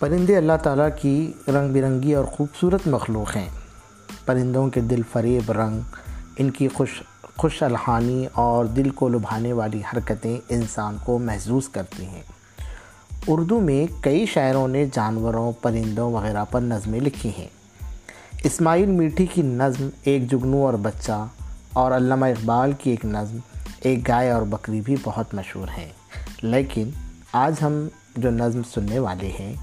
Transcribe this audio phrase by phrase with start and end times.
[0.00, 3.48] پرندے اللہ تعالیٰ کی رنگ برنگی اور خوبصورت مخلوق ہیں۔
[4.24, 5.80] پرندوں کے دل فریب رنگ،
[6.38, 7.02] ان کی خوش
[7.36, 12.22] خوش الحانی اور دل کو لبھانے والی حرکتیں انسان کو محظوظ کرتی ہیں۔
[13.26, 17.48] اردو میں کئی شاعروں نے جانوروں، پرندوں وغیرہ پر نظمیں لکھی ہیں۔
[18.44, 21.26] اسماعیل میٹھی کی نظم ایک جگنو اور بچہ
[21.72, 23.36] اور علامہ اقبال کی ایک نظم
[23.80, 25.88] ایک گائے اور بکری بھی بہت مشہور ہیں۔
[26.42, 26.90] لیکن
[27.32, 29.54] آج ہم جو نظم سننے والے ہیں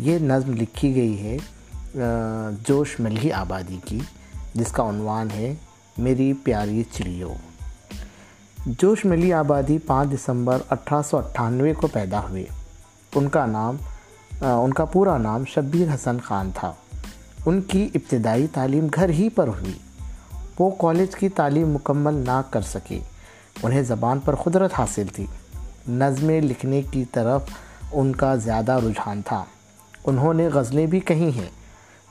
[0.00, 1.36] یہ نظم لکھی گئی ہے
[2.66, 3.98] جوش ملہی آبادی کی،
[4.54, 5.54] جس کا عنوان ہے،
[5.98, 7.32] میری پیاری چڑیو۔
[8.66, 12.44] جوش ملی آبادی پانچ دسمبر اٹھارہ سو اٹھانوے کو پیدا ہوئے
[13.14, 13.76] ان کا نام
[14.40, 16.72] ان کا پورا نام شبیر حسن خان تھا۔
[17.46, 19.78] ان کی ابتدائی تعلیم گھر ہی پر ہوئی۔
[20.58, 22.98] وہ کالج کی تعلیم مکمل نہ کر سکے۔
[23.62, 25.26] انہیں زبان پر قدرت حاصل تھی۔
[25.88, 27.42] نظمیں لکھنے کی طرف
[27.92, 29.44] ان کا زیادہ رجحان تھا۔
[30.10, 31.48] انہوں نے غزلیں بھی کہی ہیں۔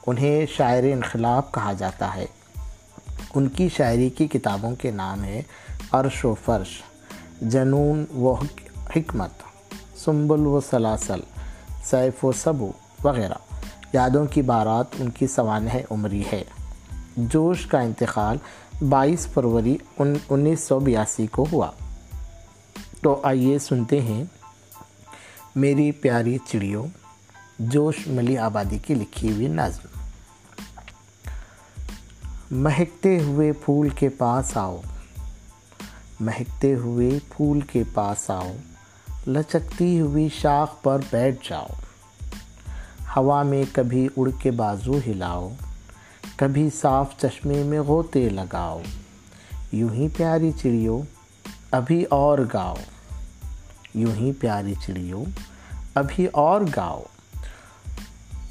[0.07, 2.25] انہیں شاعر انقلاب کہا جاتا ہے۔
[3.35, 5.41] ان کی شاعری کی کتابوں کے نام ہے
[5.91, 6.81] عرش و فرش،
[7.41, 8.33] جنون و
[8.95, 9.29] حکمت،
[9.97, 11.19] سنبل و سلاسل،
[11.83, 12.71] سیف و سبو
[13.03, 13.33] وغیرہ۔
[13.93, 16.43] یادوں کی بارات ان کی سوانح عمری ہے۔
[17.17, 18.37] جوش کا انتقال
[18.89, 19.77] بائیس فروری
[20.29, 21.71] انیس سو بیاسی کو ہوا۔
[23.01, 24.23] تو آئیے سنتے ہیں۔
[25.55, 26.87] میری پیاری چڑیوں
[27.59, 29.99] جوش ملی آبادی کی لکھی ہوئی نظم۔
[32.51, 34.81] مہکتے ہوئے پھول کے پاس آؤ۔
[36.19, 38.55] مہکتے ہوئے پھول کے پاس آؤ۔
[39.27, 41.67] لچکتی ہوئی شاخ پر بیٹھ جاؤ۔
[43.17, 45.49] ہوا میں کبھی اڑ کے بازو ہلاؤ۔
[46.35, 48.81] کبھی صاف چشمے میں غوطے لگاؤ۔
[49.71, 51.01] یوں ہی پیاری چڑیوں
[51.71, 52.75] ابھی اور گاؤ۔
[53.93, 55.25] یوں ہی پیاری چڑیوں
[55.95, 57.03] ابھی اور گاؤ۔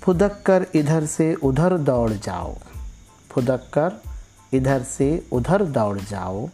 [0.09, 2.55] پھدک کر ادھر سے ادھر دوڑ جاؤ۔
[3.29, 3.89] پھدک کر
[4.53, 6.47] ادھر سے ادھر دوڑ جاؤ۔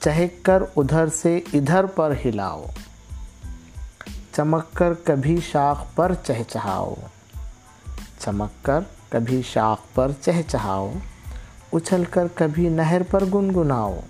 [0.00, 2.66] چہک کر ادھر سے ادھر پر ہلاؤ۔
[4.36, 6.94] چمک کر کبھی شاخ پر چہچہاؤ۔
[8.20, 10.92] چمک کر کبھی شاخ پر چہچہاؤ۔
[11.72, 14.00] اچھل کر کبھی نہر پر گنگناؤ۔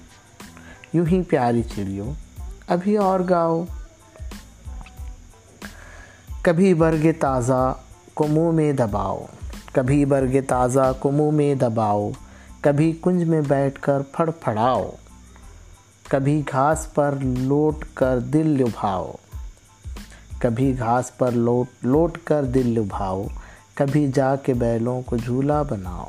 [0.93, 2.13] یوں ہی پیاری چڑیوں
[2.67, 3.65] ابھی اور گاؤ۔
[6.43, 7.75] کبھی برگ تازہ
[8.15, 9.25] کو منہ میں دباؤ،
[9.73, 12.11] کبھی برگ تازہ کو منہ میں دباؤ،
[12.61, 14.91] کبھی کنج میں بیٹھ کر پھڑ پھڑاؤ،
[16.09, 19.13] کبھی گھاس پر لوٹ کر دل لبھاؤ،
[20.39, 23.25] کبھی گھاس پر لوٹ لوٹ کر دل لبھاؤ،
[23.75, 26.09] کبھی جا کے بیلوں کو جھولا بناؤ،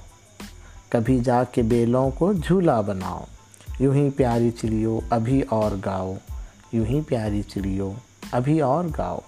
[0.90, 3.24] کبھی جا کے بیلوں کو جھولا بناؤ۔
[3.80, 6.14] یوں ہی پیاری چڑیوں ابھی اور گاؤ،
[6.72, 7.92] یوں ہی پیاری چڑیوں
[8.32, 9.20] ابھی اور گاؤ۔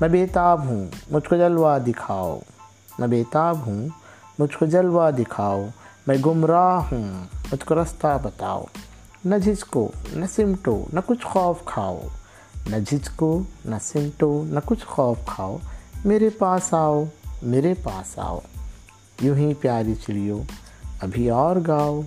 [0.00, 2.38] میں بیتاب ہوں، مجھ کو جلوہ دکھاؤ۔
[2.98, 3.88] میں بیتاب ہوں،
[4.38, 5.66] مجھ کو جلوہ دکھاؤ۔
[6.06, 8.64] میں گمراہ ہوں، مجھ کو رستہ بتاؤ۔
[9.24, 12.00] نہ جھجکو نہ سمٹو، نہ کچھ خوف کھاؤ۔
[12.66, 15.56] نہ جھجکو نہ سمٹو، نہ کچھ خوف کھاؤ۔
[16.04, 17.04] میرے پاس آؤ،
[17.42, 18.38] میرے پاس آؤ۔
[19.20, 20.42] یوں ہی پیاری چڑیوں
[21.00, 22.00] ابھی اور گاؤ۔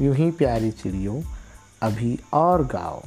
[0.00, 1.20] یوں ہی پیاری چڑیوں
[1.80, 3.00] ابھی اور گاؤ۔